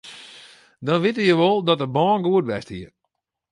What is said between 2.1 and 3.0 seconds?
goed west hie.